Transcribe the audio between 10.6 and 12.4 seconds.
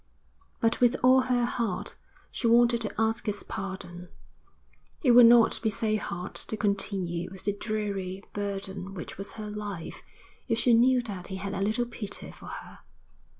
knew that he had a little pity